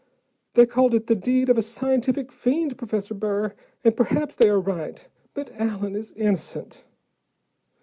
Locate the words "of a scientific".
1.47-2.31